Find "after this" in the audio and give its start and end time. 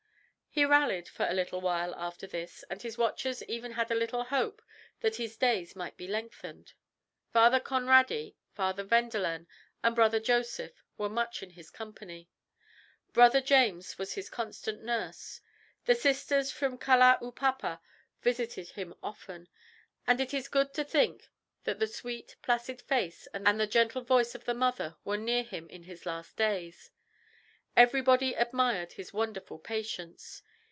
1.95-2.63